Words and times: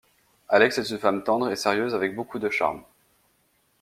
Alex 0.49 0.79
est 0.79 0.89
une 0.89 0.97
femme 0.97 1.23
tendre 1.23 1.51
et 1.51 1.55
sérieuse 1.55 1.93
avec 1.93 2.15
beaucoup 2.15 2.39
de 2.39 2.49
charme. 2.49 2.81